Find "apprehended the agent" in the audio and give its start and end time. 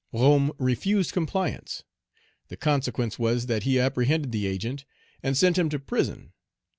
3.79-4.83